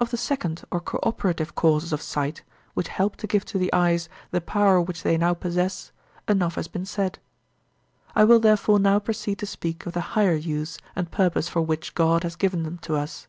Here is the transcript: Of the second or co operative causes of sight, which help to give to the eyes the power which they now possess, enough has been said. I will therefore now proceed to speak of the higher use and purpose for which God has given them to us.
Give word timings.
Of 0.00 0.10
the 0.10 0.16
second 0.16 0.64
or 0.72 0.80
co 0.80 0.98
operative 1.04 1.54
causes 1.54 1.92
of 1.92 2.02
sight, 2.02 2.42
which 2.74 2.88
help 2.88 3.14
to 3.18 3.26
give 3.28 3.44
to 3.44 3.56
the 3.56 3.72
eyes 3.72 4.08
the 4.32 4.40
power 4.40 4.80
which 4.82 5.04
they 5.04 5.16
now 5.16 5.32
possess, 5.32 5.92
enough 6.26 6.56
has 6.56 6.66
been 6.66 6.84
said. 6.84 7.20
I 8.16 8.24
will 8.24 8.40
therefore 8.40 8.80
now 8.80 8.98
proceed 8.98 9.38
to 9.38 9.46
speak 9.46 9.86
of 9.86 9.92
the 9.92 10.00
higher 10.18 10.34
use 10.34 10.78
and 10.96 11.08
purpose 11.08 11.48
for 11.48 11.62
which 11.62 11.94
God 11.94 12.24
has 12.24 12.34
given 12.34 12.64
them 12.64 12.78
to 12.78 12.96
us. 12.96 13.28